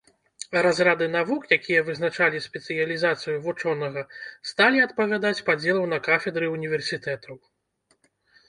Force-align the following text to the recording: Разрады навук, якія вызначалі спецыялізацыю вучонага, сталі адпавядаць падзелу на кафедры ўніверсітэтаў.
Разрады 0.65 1.07
навук, 1.15 1.43
якія 1.57 1.81
вызначалі 1.89 2.41
спецыялізацыю 2.47 3.35
вучонага, 3.45 4.01
сталі 4.53 4.83
адпавядаць 4.87 5.37
падзелу 5.51 5.83
на 5.93 5.99
кафедры 6.09 6.45
ўніверсітэтаў. 6.57 7.35